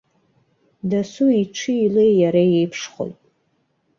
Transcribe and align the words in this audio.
Дасу 0.89 1.27
иҽи 1.41 1.73
илеи 1.85 2.11
иара 2.21 2.43
иеиԥшхоит. 2.47 3.19